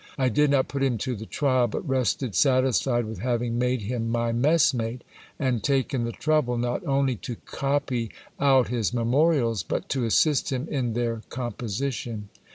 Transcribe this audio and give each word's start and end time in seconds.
I 0.17 0.29
did 0.29 0.49
not 0.49 0.67
put 0.67 0.81
him 0.81 0.97
to 0.97 1.15
the 1.15 1.27
trial; 1.27 1.67
but 1.67 1.87
rested 1.87 2.33
satisfied 2.33 3.05
with 3.05 3.19
having 3.19 3.59
made 3.59 3.83
him 3.83 4.09
my 4.09 4.31
messmate, 4.31 5.03
and 5.37 5.61
taken 5.63 6.05
the 6.05 6.11
trouble 6.11 6.57
not 6.57 6.83
only 6.87 7.15
to 7.17 7.35
copy 7.35 8.09
out 8.39 8.69
his 8.69 8.95
memorials, 8.95 9.61
but 9.61 9.89
to 9.89 10.03
assist 10.05 10.51
him 10.51 10.67
in 10.71 10.93
their 10.93 11.21
composition. 11.29 12.29